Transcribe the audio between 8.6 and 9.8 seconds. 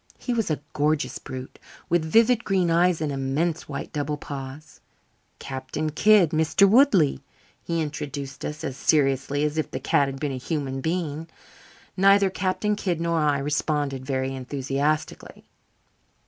as seriously as if the